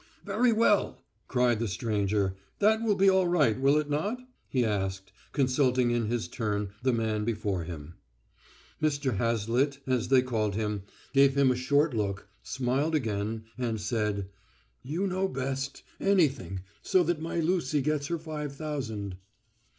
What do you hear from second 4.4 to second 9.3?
he asked, consulting in his turn the man before him. Mr.